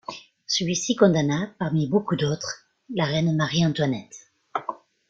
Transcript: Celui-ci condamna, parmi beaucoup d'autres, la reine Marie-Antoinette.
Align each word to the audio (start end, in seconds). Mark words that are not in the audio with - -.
Celui-ci 0.47 0.95
condamna, 0.95 1.53
parmi 1.59 1.85
beaucoup 1.87 2.15
d'autres, 2.15 2.65
la 2.91 3.05
reine 3.05 3.35
Marie-Antoinette. 3.35 4.31